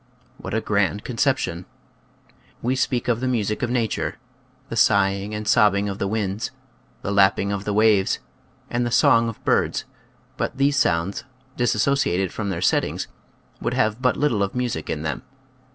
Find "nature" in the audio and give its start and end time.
3.69-4.17